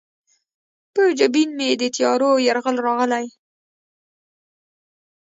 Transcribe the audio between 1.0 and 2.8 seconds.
جبین مې د تیارو یرغل